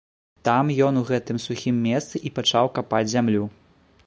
Там 0.47 0.71
ён 0.87 0.97
у 1.01 1.03
гэтым 1.11 1.37
сухім 1.45 1.75
месцы 1.87 2.15
і 2.31 2.35
пачаў 2.39 2.65
капаць 2.79 3.07
зямлю. 3.15 3.45